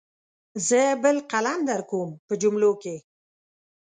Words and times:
زه 0.67 0.81
بل 1.03 1.17
قلم 1.31 1.59
درکوم 1.69 2.09
په 2.27 2.33
جملو 2.41 2.71
کې. 2.81 2.95